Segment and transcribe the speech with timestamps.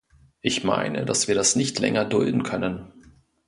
[0.41, 2.91] Ich meine, dass wir das nicht länger dulden können.